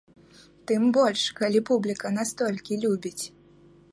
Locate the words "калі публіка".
1.41-2.07